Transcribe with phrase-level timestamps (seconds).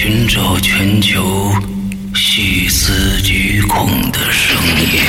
[0.00, 1.52] 寻找全球
[2.14, 5.00] 细思极恐的声音。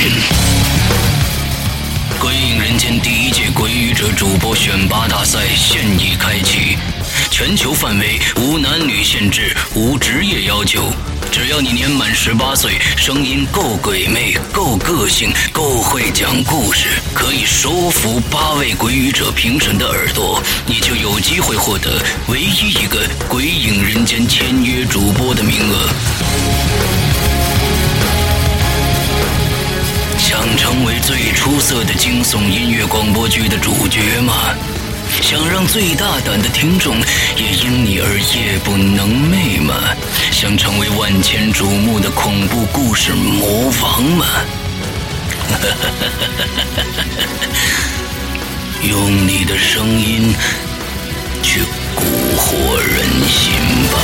[2.18, 6.76] 鬼影人间第一届鬼语者主播选拔大赛现已开启，
[7.30, 10.92] 全球范围，无男女限制，无职业要求。
[11.30, 25.88] 只要你年满十八岁，声音够鬼魅、够个性、够会讲故事，可以收服八位鬼语者评审的耳朵，你就有机会获得唯一一个《鬼影人间》签约主播的名额。
[30.18, 34.54] 想成为最出色的惊悚音乐广播剧的主角吗？
[35.20, 36.96] 想让最大胆的听众
[37.36, 39.74] 也因你而夜不能寐吗？
[40.32, 44.26] 想成为万千瞩目的恐怖故事魔王吗？
[48.88, 50.32] 用你的声音
[51.42, 51.64] 去蛊
[52.36, 53.52] 惑人心
[53.92, 53.98] 吧！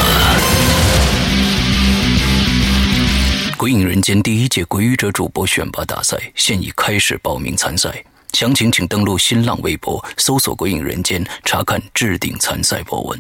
[3.57, 8.05] 《鬼影人间》第一届鬼语者主播选拔大赛现已开始报名参赛。
[8.37, 13.19] 详情请登录新浪微博，搜索“鬼影人间”，查看置顶参赛博文。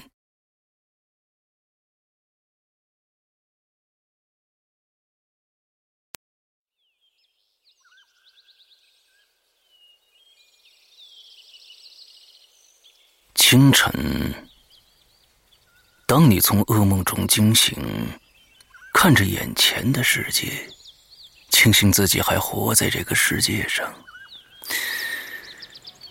[13.36, 14.34] 清晨，
[16.06, 17.74] 当你从噩梦中惊醒，
[18.92, 20.68] 看着眼前的世界，
[21.48, 23.90] 庆幸自己还活在这个世界上。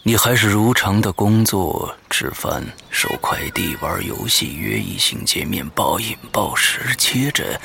[0.07, 7.59] 你还是如常的工作、吃饭、收快递、玩游戏、约异性见面、暴饮暴食，接着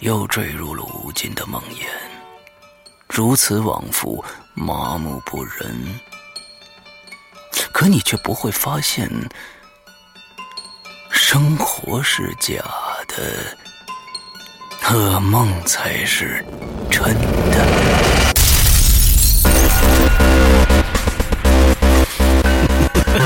[0.00, 1.86] 又坠入了无尽的梦魇，
[3.08, 6.00] 如此往复，麻木不仁。
[7.70, 9.08] 可你却不会发现，
[11.08, 12.56] 生活是假
[13.06, 13.56] 的，
[14.82, 16.44] 噩梦才是
[16.90, 17.14] 真
[17.52, 17.64] 的。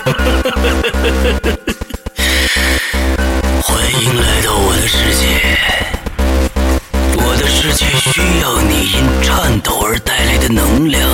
[3.60, 5.58] 欢迎来到我的世界，
[7.16, 11.10] 我的世界需要你因颤抖而带来的能量，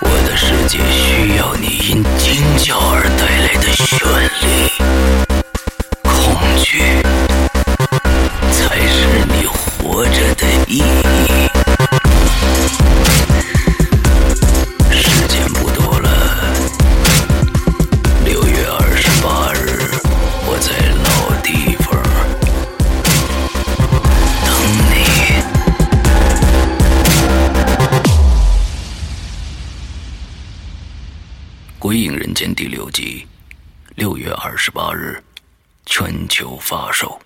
[0.00, 4.00] 我的世界需要你因惊叫而带来的绚
[4.40, 4.72] 丽，
[35.98, 37.08] 春秋发售。《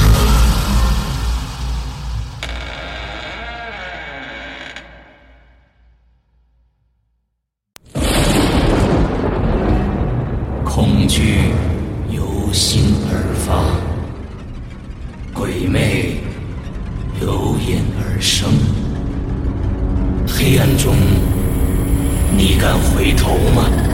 [10.81, 11.35] 恐惧
[12.09, 13.77] 由心而发，
[15.31, 16.15] 鬼魅
[17.21, 18.49] 由眼而生。
[20.27, 20.95] 黑暗中，
[22.35, 23.90] 你敢回头吗？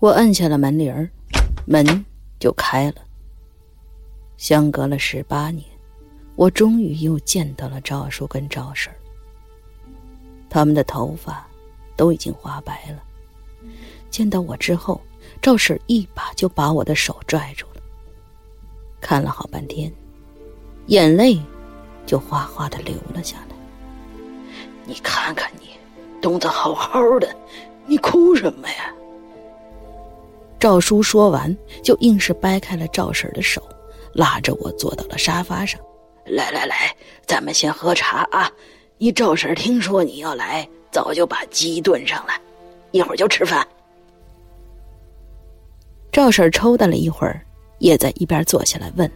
[0.00, 1.08] 我摁下了门铃儿，
[1.66, 2.04] 门
[2.40, 2.96] 就开了。
[4.36, 5.64] 相隔了十八年，
[6.34, 8.96] 我终于又见到了赵叔跟赵婶儿，
[10.48, 11.46] 他们的头发。
[11.96, 13.02] 都已经花白了。
[14.08, 14.98] 见到我之后，
[15.42, 17.82] 赵婶一把就把我的手拽住了。
[19.02, 19.92] 看了好半天，
[20.86, 21.38] 眼泪
[22.06, 23.56] 就哗哗的流了下来。
[24.86, 25.72] 你看看你，
[26.22, 27.36] 冻得好好的，
[27.84, 28.90] 你哭什么呀？
[30.60, 33.60] 赵叔说完，就硬是掰开了赵婶的手，
[34.12, 35.80] 拉着我坐到了沙发上。
[36.26, 36.94] 来来来，
[37.26, 38.48] 咱们先喝茶啊！
[38.98, 40.68] 你赵婶听说你要来。
[40.92, 42.32] 早就把鸡炖上了，
[42.90, 43.64] 一会儿就吃饭。
[46.10, 47.40] 赵婶抽搭了一会儿，
[47.78, 49.08] 也在一边坐下来问：“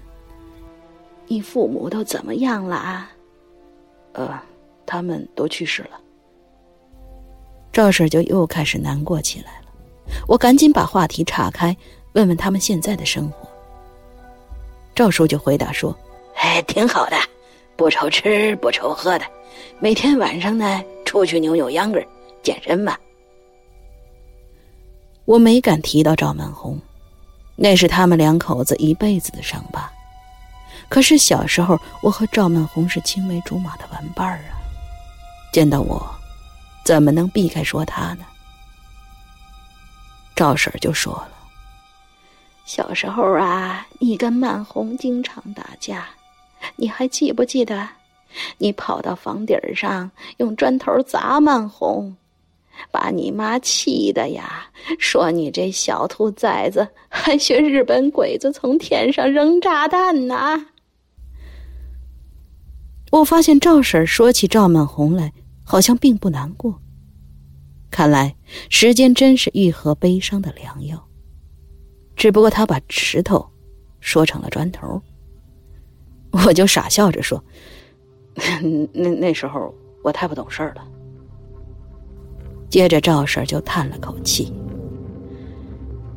[1.27, 3.11] 你父母都怎么样了啊
[4.15, 4.41] ？”“呃，
[4.87, 6.01] 他们都去世了。”
[7.73, 9.61] 赵婶就又开始难过起来。
[10.27, 11.77] 我赶紧把话题岔开，
[12.13, 13.49] 问问他们现在的生活。
[14.95, 15.97] 赵叔就回答说
[16.37, 17.17] ：“哎，挺好的，
[17.77, 19.25] 不愁吃不愁喝的，
[19.81, 22.03] 每天晚上呢。”出去扭扭秧歌，
[22.43, 22.99] 健身嘛。
[25.27, 26.77] 我没敢提到赵满红，
[27.55, 29.89] 那是他们两口子一辈子的伤疤。
[30.89, 34.59] 可是小时候，我和赵满红是青梅竹马的玩伴儿啊。
[35.53, 36.05] 见到我，
[36.85, 38.25] 怎么能避开说他呢？
[40.35, 41.29] 赵婶就说了
[42.67, 46.07] ：“小时候啊，你跟满红经常打架，
[46.77, 47.89] 你还记不记得？”
[48.59, 52.17] 你跑到房顶上用砖头砸满红，
[52.91, 54.65] 把你妈气的呀，
[54.99, 60.67] 说你这小兔崽子还学日本鬼子从天上扔炸弹呢。
[63.13, 65.33] 我发现赵婶说起赵满红来，
[65.63, 66.81] 好像并不难过。
[67.95, 68.35] 看来
[68.71, 71.01] 时间真是愈合悲伤的良药。
[72.17, 73.49] 只不过他把石头
[74.01, 75.01] 说成了砖头，
[76.33, 77.41] 我就傻笑着说。
[78.93, 80.85] 那那时候我太不懂事儿了。
[82.69, 84.53] 接着赵婶就叹了口气：“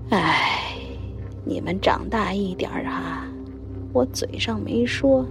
[0.10, 0.74] 哎，
[1.46, 3.28] 你们长大一点儿啊，
[3.94, 5.24] 我嘴上没说，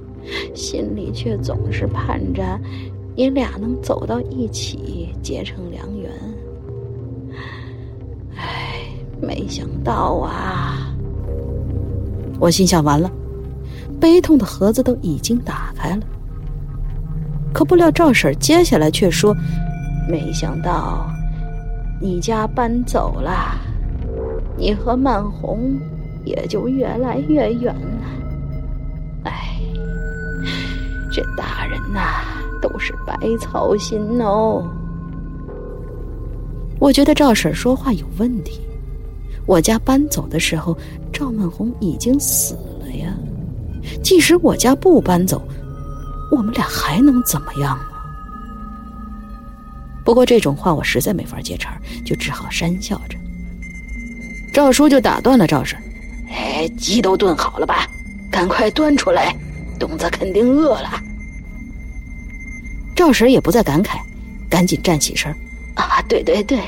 [0.55, 2.57] 心里却总是盼着
[3.17, 6.09] 你俩能走到一起，结成良缘。
[8.37, 8.83] 哎，
[9.21, 10.93] 没想到啊！
[12.39, 13.11] 我心想，完了，
[14.01, 16.03] 悲痛的盒子都已经打开了。”
[17.55, 19.35] 可不料赵婶接下来却说
[20.11, 21.09] ：“没想到
[22.01, 23.59] 你家搬走了，
[24.59, 25.75] 你和曼红
[26.25, 28.07] 也就越来越远了。
[29.25, 29.59] 哎，
[31.11, 32.01] 这大人呐，
[32.61, 34.63] 都是白操心哦。
[36.87, 38.61] 我觉得赵婶说话有问题。
[39.45, 40.79] 我家搬走的时候，
[41.13, 43.13] 赵曼红已经死了呀。
[44.05, 45.43] 即使我家不搬走。”
[46.31, 47.89] 我们俩还能怎么样啊？
[50.05, 53.19] 不过这种话我实在没法接茬，就只好讪笑着。
[54.53, 55.77] 赵叔就打断了赵婶
[56.31, 57.89] ：“哎，鸡都炖好了吧？
[58.31, 59.37] 赶快端出来，
[59.79, 61.01] 东子肯定饿了。”
[62.95, 63.99] 赵婶也不再感慨，
[64.49, 65.33] 赶紧站起身
[65.77, 66.59] ：“啊，对对对，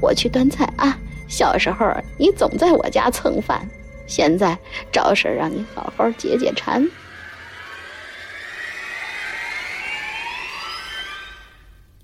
[0.00, 0.98] 我去端菜啊！
[1.28, 1.86] 小时候
[2.18, 3.68] 你总在我家蹭饭，
[4.06, 4.58] 现在
[4.90, 6.86] 赵婶让你好好解解馋。”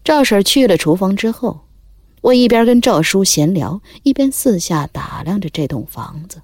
[0.02, 1.66] 赵婶去了厨房之后，
[2.22, 6.40] 我一边跟赵叔闲聊，一边四下打量着这栋房子。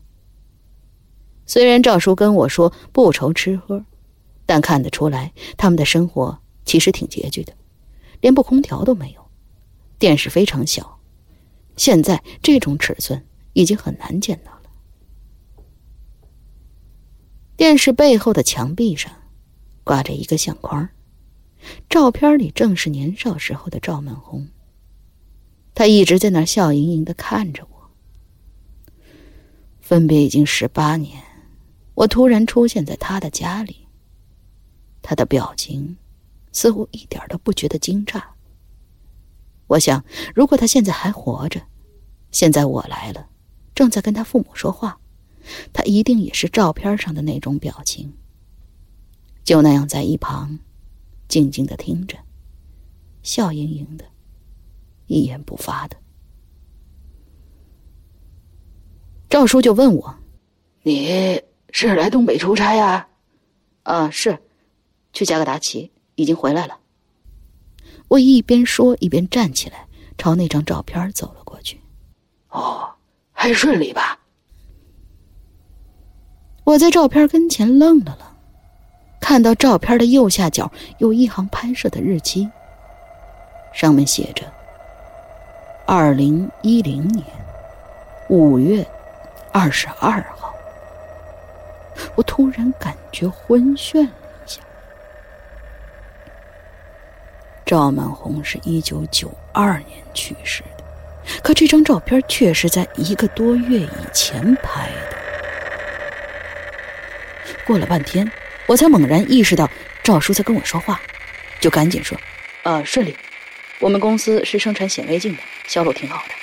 [1.47, 3.83] 虽然赵叔跟我说不愁吃喝，
[4.45, 7.55] 但看得出来他们的生活其实挺拮据的，
[8.21, 9.24] 连部空调都没有，
[9.99, 11.01] 电视非常小，
[11.77, 14.61] 现在这种尺寸已经很难见到了。
[17.57, 19.13] 电视背后的墙壁上
[19.85, 20.89] 挂着一个相框。
[21.89, 24.49] 照片里正是年少时候的赵满红。
[25.75, 27.91] 他一直在那笑盈盈的看着我。
[29.81, 31.23] 分别已经十八年，
[31.95, 33.87] 我突然出现在他的家里。
[35.01, 35.97] 他的表情
[36.53, 38.23] 似乎一点都不觉得惊诧。
[39.67, 40.05] 我想，
[40.35, 41.61] 如果他现在还活着，
[42.31, 43.29] 现在我来了，
[43.75, 44.99] 正在跟他父母说话，
[45.73, 48.13] 他一定也是照片上的那种表情，
[49.43, 50.59] 就那样在一旁
[51.29, 52.19] 静静的听着，
[53.23, 54.05] 笑盈盈的，
[55.07, 55.97] 一言不发的。
[59.31, 60.15] 赵叔就问我
[60.85, 63.09] ：“你是来东北出差呀
[63.83, 64.39] ？”“啊，是，
[65.13, 66.79] 去加格达奇，已经回来了。”
[68.15, 71.81] 我一边说一边站起来，朝那张照片走了过去。
[72.51, 72.89] “哦，
[73.33, 74.21] 还顺利吧？”
[76.63, 78.29] 我在照片跟前愣了愣，
[79.21, 82.49] 看到照片的右下角有一行拍摄的日期，
[83.73, 84.45] 上面写着
[85.85, 87.27] ：“二零一零年
[88.29, 88.87] 五月。”
[89.53, 90.53] 二十二号，
[92.17, 94.11] 我突然感觉昏眩了
[94.45, 94.61] 一下。
[97.67, 100.85] 赵满红是一九九二年去世的，
[101.43, 105.17] 可这张照片却是在一个多月以前拍的。
[107.67, 108.31] 过了半天，
[108.67, 109.67] 我才猛然意识到
[110.03, 111.01] 赵叔在跟我说话，
[111.59, 112.19] 就赶紧说
[112.65, 113.17] ：“啊，顺利，
[113.79, 116.35] 我们公司是生产显微镜的，销路挺好的。”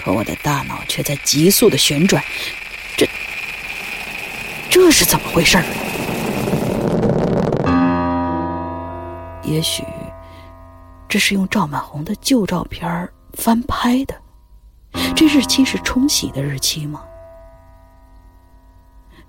[0.00, 2.22] 可我的大脑却在急速的旋转，
[2.96, 3.08] 这
[4.70, 5.58] 这是怎么回事？
[9.42, 9.82] 也许
[11.08, 14.20] 这是用赵满红的旧照片翻拍的，
[15.14, 17.04] 这日期是冲洗的日期吗？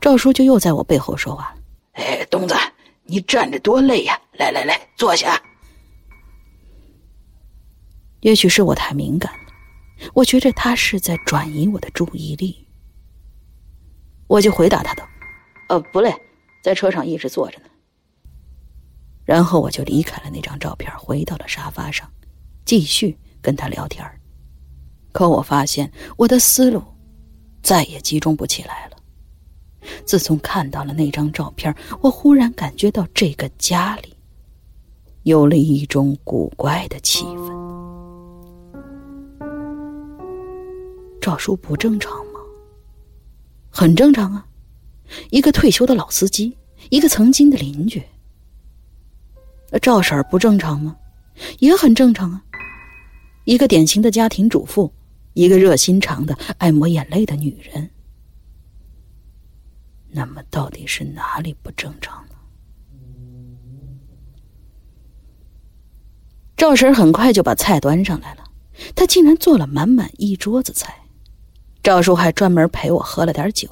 [0.01, 1.57] 赵叔就又在我背后说话了
[1.93, 2.55] ：“哎，东子，
[3.03, 4.19] 你站着多累呀！
[4.33, 5.41] 来来来，坐下。”
[8.21, 9.39] 也许是我太敏感了。
[10.13, 12.67] 我觉着他是在转移我的注意力，
[14.27, 15.07] 我就回答他道
[15.69, 16.13] ：“呃，不累，
[16.63, 17.65] 在车上一直坐着呢。”
[19.27, 22.09] 然后我就离开了那张照片，回到了沙发上，
[22.63, 24.01] 继续跟他聊天
[25.11, 26.81] 可我发现我的思路
[27.61, 28.97] 再也集中不起来了。
[30.05, 34.15] 自从看到了那张照片，我忽然感觉到这个家里
[35.23, 37.57] 有了一种古怪的气氛。
[41.19, 42.39] 赵叔不正常吗？
[43.69, 44.47] 很正常啊，
[45.31, 46.57] 一个退休的老司机，
[46.89, 48.01] 一个曾经的邻居。
[49.81, 50.95] 赵婶儿不正常吗？
[51.59, 52.41] 也很正常啊，
[53.43, 54.91] 一个典型的家庭主妇，
[55.33, 57.89] 一个热心肠的爱抹眼泪的女人。
[60.09, 62.35] 那么到底是哪里不正常呢？
[66.55, 68.43] 赵婶很快就把菜端上来了，
[68.95, 70.95] 她竟然做了满满一桌子菜。
[71.83, 73.69] 赵叔还专门陪我喝了点酒。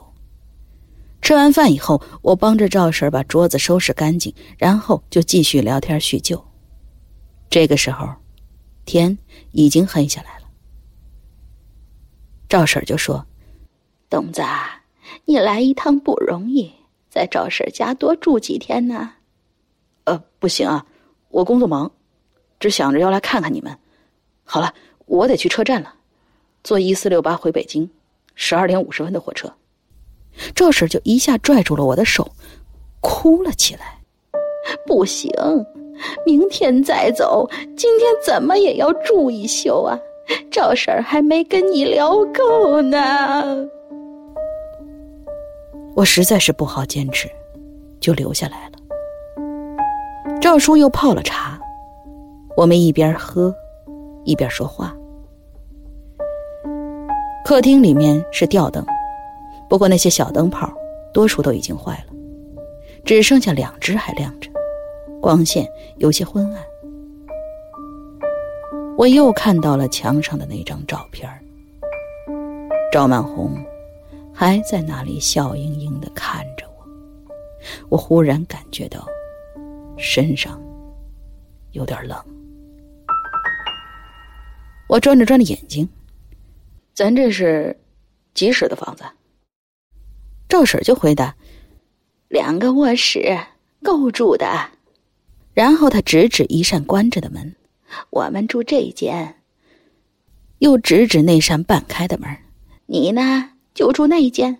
[1.25, 6.45] 吃完饭以后，我帮着赵婶把桌子收拾干净，然后就继续聊天叙旧。
[7.49, 8.07] 这个时候，
[8.85, 9.17] 天
[9.51, 10.45] 已经黑下来了。
[12.47, 13.25] 赵婶就说
[14.07, 14.43] ：“东子，
[15.25, 16.71] 你来一趟不容易，
[17.09, 19.13] 在赵婶家多住几天呢
[20.05, 20.85] ？”“呃，不行啊，
[21.29, 21.91] 我工作忙，
[22.59, 23.75] 只想着要来看看你们。
[24.43, 24.71] 好了，
[25.07, 25.95] 我得去车站了，
[26.63, 27.89] 坐一四六八回北京。”
[28.37, 29.51] 十二点五十分的火车，
[30.53, 32.31] 赵婶就一下拽住了我的手，
[33.01, 33.99] 哭了起来。
[34.85, 35.31] 不行，
[36.25, 39.97] 明天再走，今天怎么也要住一宿啊！
[40.49, 43.65] 赵婶还没跟你聊够呢。
[45.95, 47.29] 我实在是不好坚持，
[47.99, 48.71] 就留下来了。
[50.41, 51.59] 赵叔又泡了茶，
[52.57, 53.53] 我们一边喝，
[54.23, 54.95] 一边说话。
[57.45, 58.83] 客厅里面是吊灯，
[59.69, 60.71] 不过那些小灯泡
[61.13, 62.13] 多数都已经坏了，
[63.03, 64.49] 只剩下两只还亮着，
[65.21, 65.67] 光线
[65.97, 66.63] 有些昏暗。
[68.97, 71.29] 我又看到了墙上的那张照片
[72.91, 73.53] 赵曼红
[74.33, 76.85] 还在那里笑盈盈的看着我，
[77.89, 79.05] 我忽然感觉到
[79.97, 80.61] 身上
[81.71, 82.17] 有点冷，
[84.87, 85.87] 我转着转着眼睛。
[86.93, 87.77] 咱这是
[88.33, 89.03] 几室的房子？
[90.47, 91.35] 赵婶就回答
[92.29, 93.37] ：“两个卧室，
[93.83, 94.47] 够住的。”
[95.53, 97.55] 然后他指指一扇关着的门
[98.11, 99.35] ：“我们住这间。”
[100.59, 102.29] 又指指那扇半开的门
[102.87, 104.57] ：“你呢，就住那间。”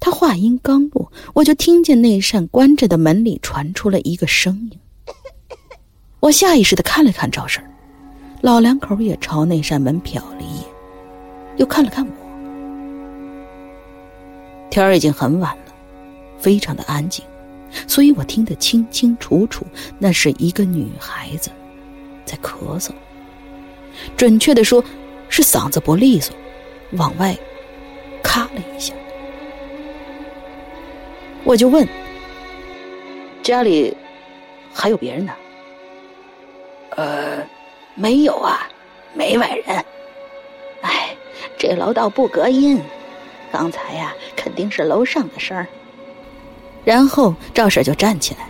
[0.00, 4.78] 他话音刚落，我就听见那扇关着的门里传出了一个声音。
[6.20, 7.64] 我下意识的看了看赵婶。
[8.40, 10.66] 老两口也朝那扇门瞟了一眼，
[11.56, 12.12] 又看了看我。
[14.70, 15.72] 天儿已经很晚了，
[16.38, 17.24] 非常的安静，
[17.86, 19.66] 所以我听得清清楚楚，
[19.98, 21.50] 那是一个女孩子
[22.24, 22.90] 在咳嗽。
[24.16, 24.84] 准确的说，
[25.28, 26.34] 是嗓子不利索，
[26.92, 27.36] 往外
[28.22, 28.94] 咔了一下。
[31.44, 31.86] 我就问
[33.42, 33.96] ：“家里
[34.72, 35.32] 还有别人呢
[36.96, 37.44] ？”“呃，
[37.94, 38.68] 没有啊，
[39.14, 39.84] 没外人。
[40.82, 41.16] ”“哎，
[41.56, 42.80] 这楼道不隔音，
[43.50, 45.66] 刚才呀，肯定是楼上的声儿。”
[46.84, 48.48] 然后赵婶就站起来，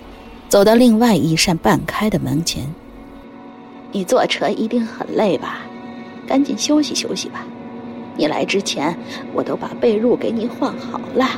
[0.48, 2.64] 走到另外一扇半开的门前。
[3.90, 5.60] “你坐车一定很累吧？
[6.26, 7.44] 赶紧休息休息吧。
[8.16, 8.96] 你来之前，
[9.32, 11.28] 我都把被褥给你换好了。”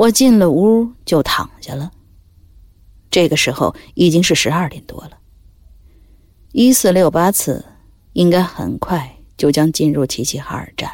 [0.00, 1.90] 我进了屋就躺下了。
[3.10, 5.18] 这个时候已经是十二点多了。
[6.52, 7.62] 一四六八次
[8.14, 10.90] 应该很快就将进入齐齐哈尔站，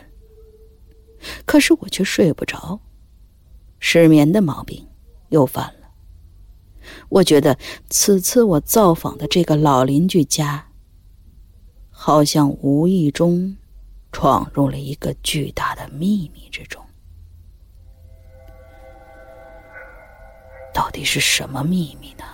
[1.45, 2.81] 可是我却睡不着，
[3.79, 4.85] 失眠的毛病
[5.29, 5.89] 又犯了。
[7.09, 7.57] 我觉得
[7.89, 10.67] 此次我造访的这个老邻居家，
[11.91, 13.57] 好像无意中
[14.11, 16.85] 闯入了一个巨大的秘密之中。
[20.77, 22.25] 到底是什么秘密呢？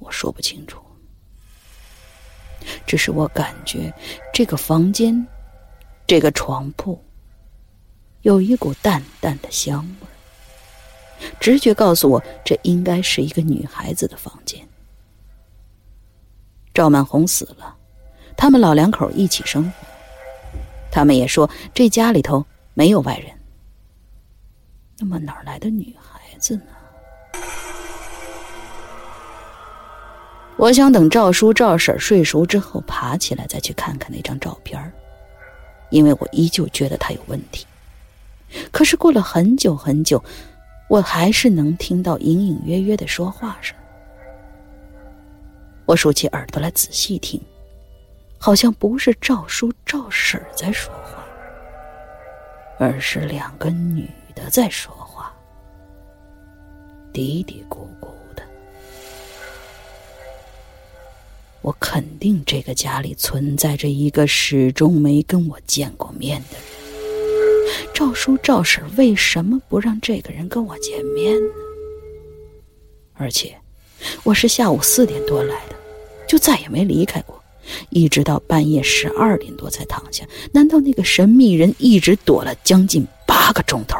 [0.00, 0.82] 我说不清楚，
[2.84, 3.94] 只是我感觉
[4.34, 5.24] 这个房间、
[6.04, 7.00] 这个床铺
[8.22, 10.08] 有一股淡淡的香味
[11.38, 14.66] 直觉告诉我，这应该是一个女孩子的房间。
[16.74, 17.76] 赵满红死了，
[18.36, 19.86] 他们老两口一起生活，
[20.90, 23.32] 他们也说这家里头没有外人。
[24.98, 26.11] 那么哪儿来的女孩？
[26.42, 26.62] 子呢？
[30.56, 34.92] 我想等赵叔赵婶睡熟之后爬起来再去看看那张照片
[35.90, 37.66] 因为我依旧觉得他有问题。
[38.70, 40.22] 可是过了很久很久，
[40.88, 43.76] 我还是能听到隐隐约约的说话声。
[45.86, 47.40] 我竖起耳朵来仔细听，
[48.38, 51.24] 好像不是赵叔赵婶在说话，
[52.78, 55.01] 而是两个女的在说。
[57.12, 58.42] 嘀嘀咕咕的，
[61.60, 67.92] 我肯定这个家里存在着一个始终没跟我见过面的人。
[67.92, 71.52] 赵叔赵婶为什么不让这个人跟我见面呢？
[73.14, 73.54] 而且，
[74.24, 75.76] 我是下午四点多来的，
[76.26, 77.38] 就再也没离开过，
[77.90, 80.26] 一直到半夜十二点多才躺下。
[80.50, 83.98] 难道那个神秘人一直躲了将近八个钟头？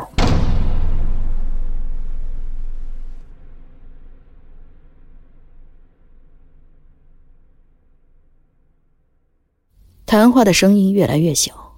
[10.12, 11.72] 谈话的声音越来越小，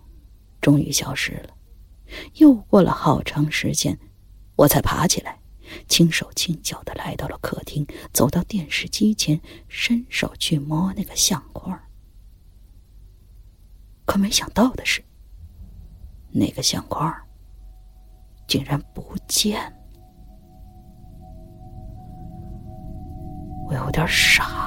[0.61, 1.51] 终于消失了。
[2.35, 3.97] 又过了好长时间，
[4.57, 5.38] 我才爬起来，
[5.87, 11.81] 轻手轻脚的来到了客厅，走到电视机前，伸手去摸那个相框。
[14.05, 15.01] 可没想到的是，
[16.33, 17.14] 那个相框
[18.49, 19.77] 竟然不见了。
[23.68, 24.63] 我有点傻。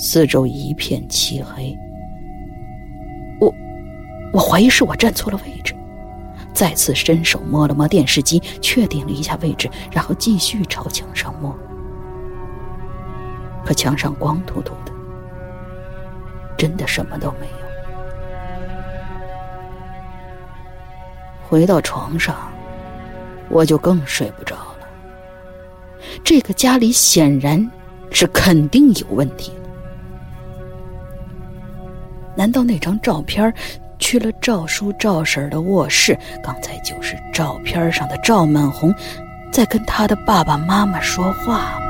[0.00, 1.76] 四周一片漆黑，
[3.40, 3.52] 我
[4.32, 5.74] 我怀疑是我站错了位置，
[6.54, 11.52] 再次伸手摸了摸电视机，确定了一下位置，然后继续朝墙上摸。
[13.66, 14.92] 可墙上光秃秃的，
[16.56, 17.68] 真的什么都没有。
[21.42, 22.36] 回到床上，
[23.48, 24.88] 我就更睡不着了。
[26.22, 27.68] 这个家里显然
[28.12, 29.50] 是肯定有问题。
[32.38, 33.52] 难道那张照片
[33.98, 36.16] 去了赵叔赵婶的卧室？
[36.40, 38.94] 刚才就是照片上的赵满红，
[39.52, 41.88] 在跟他的爸爸妈妈说话吗？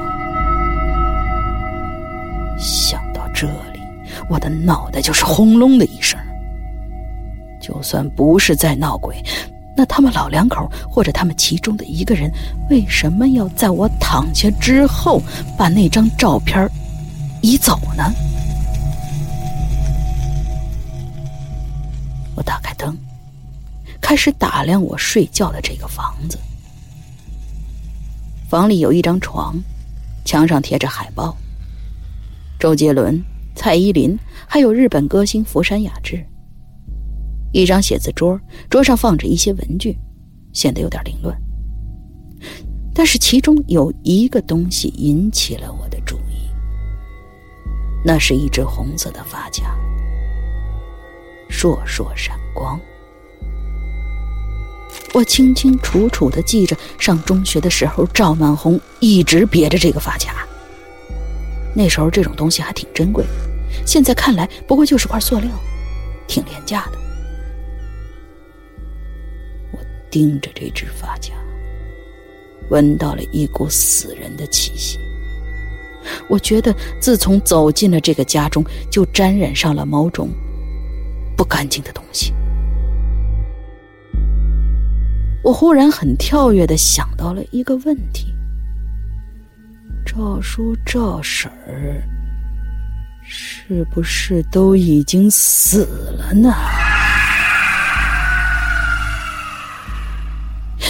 [2.58, 3.80] 想到这里，
[4.30, 6.18] 我的脑袋就是轰隆的一声。
[7.60, 9.22] 就算不是在闹鬼，
[9.76, 12.30] 那他们老两口或者他们其中的一个人，
[12.70, 15.20] 为什么要在我躺下之后
[15.58, 16.66] 把那张照片
[17.42, 18.04] 移走呢？
[22.38, 22.96] 我打开灯，
[24.00, 26.38] 开始打量我睡觉的这个房子。
[28.48, 29.60] 房里有一张床，
[30.24, 31.36] 墙上贴着海报，
[32.56, 33.20] 周杰伦、
[33.56, 36.24] 蔡依林，还有日本歌星福山雅治。
[37.52, 39.98] 一张写字桌，桌上放着一些文具，
[40.52, 41.36] 显得有点凌乱。
[42.94, 46.48] 但是其中有一个东西引起了我的注意，
[48.04, 49.76] 那是一只红色的发卡，
[51.50, 52.78] 烁烁闪光。
[55.14, 60.46] 我清清楚楚的记着，上中学的时候，赵满红一直别着这个发卡。
[61.74, 63.24] 那时候这种东西还挺珍贵，
[63.86, 65.50] 现在看来不过就是块塑料，
[66.26, 66.98] 挺廉价的。
[69.72, 69.78] 我
[70.10, 71.32] 盯着这只发卡，
[72.70, 74.98] 闻到了一股死人的气息。
[76.28, 80.28] 我觉得自从走进了这个家中，就沾染上了某种
[81.38, 82.34] 不干净的东西。
[85.44, 88.34] 我忽然很跳跃的想到了一个问题。
[90.04, 92.02] 赵叔、赵婶儿
[93.22, 96.52] 是不是都已经死了呢？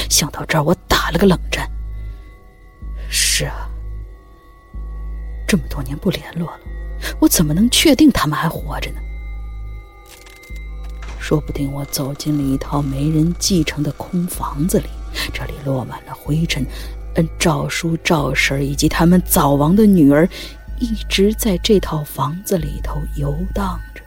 [0.09, 1.71] 想到这儿，我打了个冷战。
[3.11, 3.69] 是啊，
[5.47, 6.61] 这么多年不联络了，
[7.21, 9.01] 我怎么能确定他们还活着呢？
[11.29, 14.87] 说不定我走进了一套没人继承的空房子里，
[15.31, 16.65] 这里落满了灰尘。
[17.17, 20.27] 嗯赵叔、赵婶以及他们早亡的女儿，
[20.79, 24.01] 一直在这套房子里头游荡着。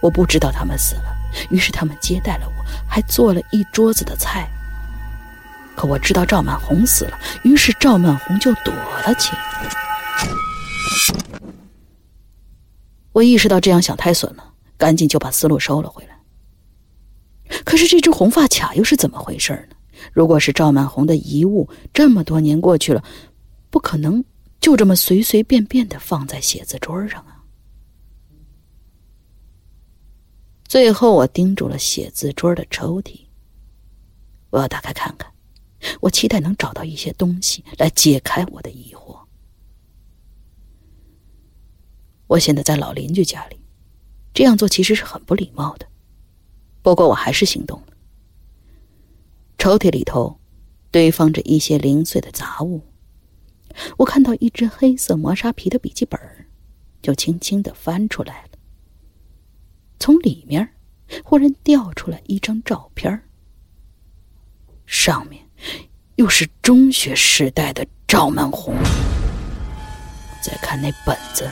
[0.00, 1.14] 我不知道他们死了，
[1.50, 4.48] 于是他们接待了我，还做了一桌子的菜。
[5.76, 9.38] 可我知道赵满红死了，于是赵满红就躲了起来。
[13.12, 16.18] 我意识到这样想太损了，赶紧就把思路收了回来。
[17.64, 19.76] 可是这只红发卡又是怎么回事呢？
[20.12, 23.02] 如果是赵满红的遗物，这么多年过去了，
[23.70, 24.22] 不可能
[24.60, 27.44] 就这么随随便便的放在写字桌上啊！
[30.68, 33.20] 最后，我盯住了写字桌的抽屉，
[34.50, 35.32] 我要打开看看，
[36.00, 39.16] 我期待能找到一些东西来解开我的疑惑。
[42.26, 43.55] 我现在在老邻居家里，
[44.36, 45.86] 这样做其实是很不礼貌的，
[46.82, 47.94] 不过我还是行动了。
[49.56, 50.38] 抽屉里头
[50.90, 52.82] 堆放着一些零碎的杂物，
[53.96, 56.20] 我看到一只黑色磨砂皮的笔记本，
[57.00, 58.58] 就轻轻的翻出来了。
[59.98, 60.68] 从里面
[61.24, 63.22] 忽然掉出来一张照片，
[64.84, 65.42] 上面
[66.16, 68.74] 又是中学时代的赵曼红。
[70.42, 71.50] 再看那本子，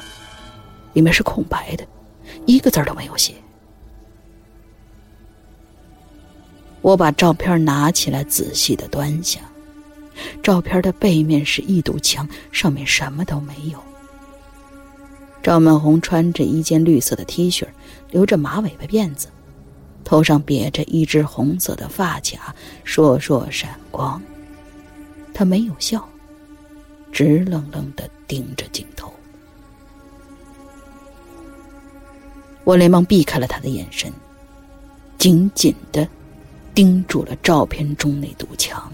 [0.92, 1.88] 里面是空白的，
[2.46, 3.34] 一个字都没有写。
[6.82, 9.42] 我把照片拿起来，仔细的端详。
[10.42, 13.78] 照片的背面是一堵墙，上面什么都没有。
[15.42, 17.66] 赵曼红穿着一件绿色的 T 恤，
[18.10, 19.28] 留着马尾巴辫子，
[20.04, 22.54] 头上别着一只红色的发卡，
[22.84, 24.20] 烁烁闪光。
[25.32, 26.06] 他没有笑，
[27.10, 29.13] 直愣愣的盯着镜头。
[32.64, 34.12] 我连忙避开了他的眼神，
[35.18, 36.08] 紧紧的。
[36.74, 38.92] 盯住了照片中那堵墙，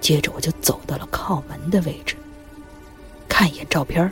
[0.00, 2.16] 接着我就走到了靠门的位置，
[3.28, 4.10] 看一眼照片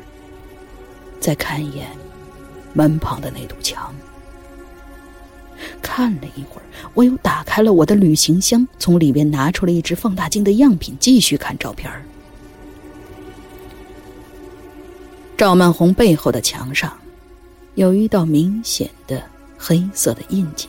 [1.19, 1.89] 再看一眼
[2.75, 3.93] 门旁的那堵墙。
[5.83, 11.91] 看了一会儿，我又打开了我的旅行箱，从里面拿出了一只放大镜的样品，继续看照片
[15.37, 16.97] 赵曼红背后的墙上
[17.75, 19.21] 有一道明显的
[19.59, 20.69] 黑色的印记。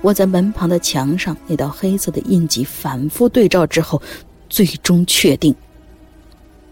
[0.00, 4.00] 我在门旁的墙上那道黑色的印记反复对照之后，
[4.48, 5.54] 最终确定，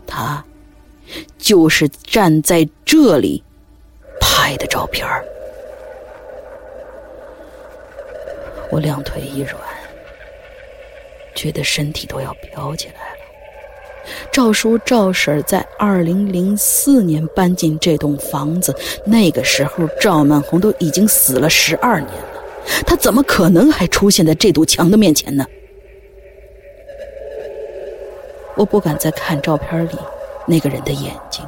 [0.06, 0.42] 他
[1.36, 3.42] 就是站在这里
[4.18, 5.06] 拍的照片
[8.70, 9.60] 我两腿一软，
[11.34, 13.11] 觉得身体都要飘起来。
[14.30, 22.42] 赵叔、赵婶在二零零四年搬进这栋房子，那个时候赵满红都已经死了十二年了。
[22.86, 25.44] 他怎么可能还出现在这堵墙的面前呢？
[28.54, 29.98] 我不敢再看照片里
[30.46, 31.44] 那个人的眼睛，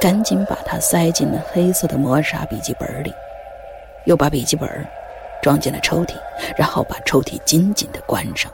[0.00, 3.12] 赶紧把它塞进了黑色的磨砂笔记本里，
[4.06, 4.68] 又把笔记本
[5.42, 6.14] 装进了抽屉，
[6.56, 8.50] 然后把抽屉紧紧的关上。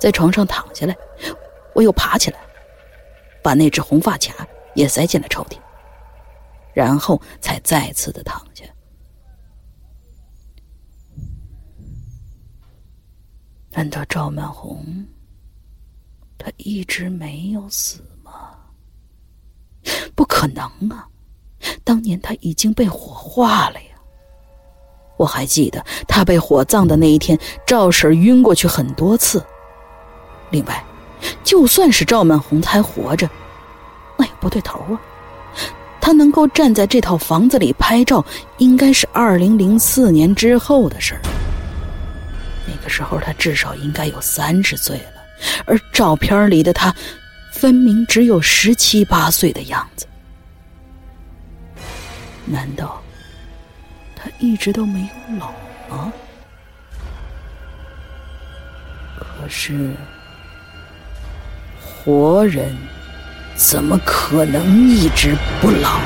[0.00, 0.96] 在床上躺下来，
[1.74, 2.38] 我又爬起来，
[3.42, 5.58] 把那只红发卡也塞进了抽屉，
[6.72, 8.64] 然后才再次的躺下。
[13.70, 14.86] 难道赵满红，
[16.38, 18.56] 他一直没有死吗？
[20.14, 21.08] 不可能啊！
[21.82, 23.88] 当年他已经被火化了呀！
[25.16, 29.44] 我还记得他被火葬的那一天，赵婶晕过去很多次。
[30.50, 30.84] 另外，
[31.42, 33.28] 就算是赵曼红还活着，
[34.16, 35.00] 那也不对头啊。
[36.00, 38.24] 他能够站在这套房子里拍照，
[38.58, 41.20] 应该是二零零四年之后的事儿。
[42.66, 45.22] 那个时候他至少应该有三十岁了，
[45.64, 46.94] 而照片里的他，
[47.52, 50.06] 分明只有十七八岁的样子。
[52.44, 53.00] 难道？
[54.16, 55.52] 他一直都没有老
[55.88, 56.12] 吗？
[59.18, 59.94] 可是，
[62.04, 62.76] 活人
[63.56, 66.04] 怎么可能一直不老呢？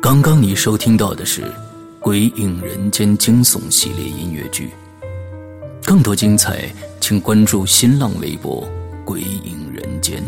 [0.00, 1.42] 刚刚你收听到的是。
[2.08, 4.70] 《鬼影人间》惊悚系列音乐剧，
[5.84, 8.64] 更多精彩，请关注新浪微博
[9.04, 9.55] “鬼影
[10.06, 10.22] 间”。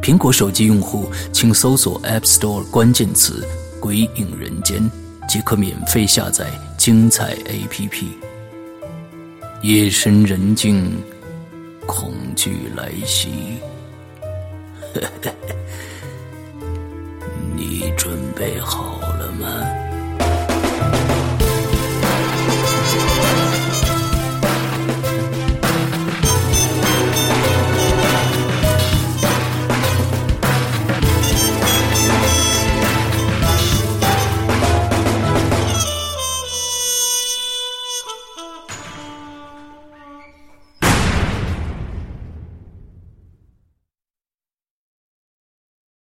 [0.00, 3.44] 苹果手机用户请搜索 App Store 关键词
[3.80, 4.88] “鬼影人间”，
[5.28, 6.46] 即可免费下载
[6.78, 8.04] 精彩 APP。
[9.62, 10.92] 夜深人静，
[11.86, 13.58] 恐惧来袭，
[17.56, 19.85] 你准备好了吗？